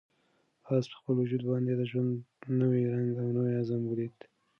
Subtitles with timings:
[0.75, 2.11] آس په خپل وجود باندې د ژوند
[2.61, 4.15] نوی رنګ او نوی عزم ولید.